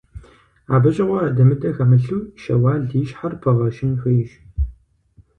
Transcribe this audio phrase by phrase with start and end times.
[0.73, 4.31] Абы щыгъуэ адэ-мыдэ хэмылъу Щэуал и щхьэр пыгъэщын хуейщ.